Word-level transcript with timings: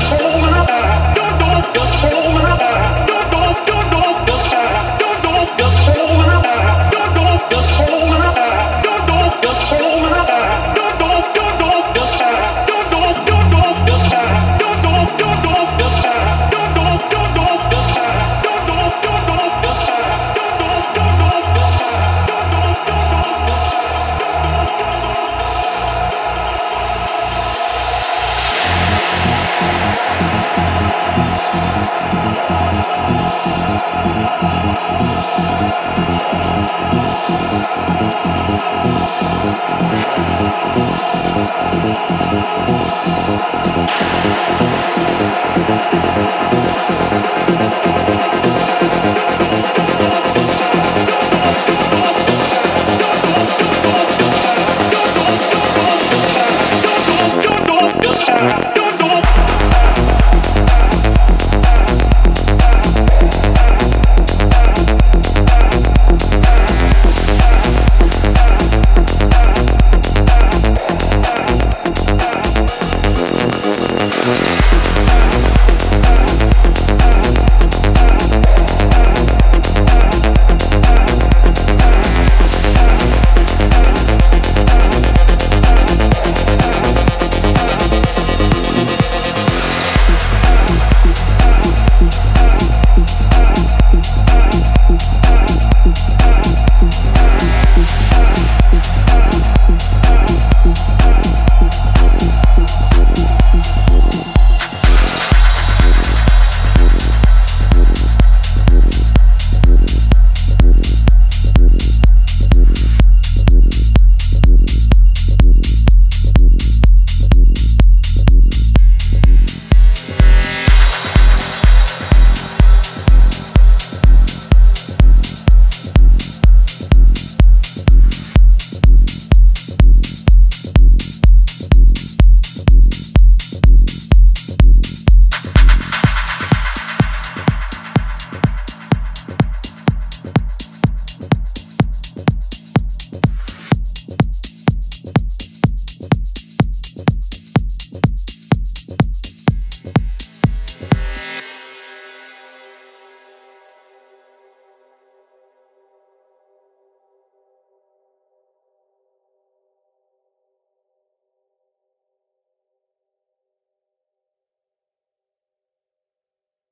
just 0.00 0.23
Thank 34.26 34.64